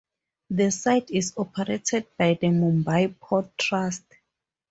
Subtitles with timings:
[0.49, 4.01] The site is operated by the Mumbai Port Trust.